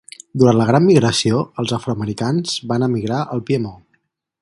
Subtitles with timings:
[0.43, 3.89] Durant la Gran Migració, els afroamericans van emigrar al Piemont.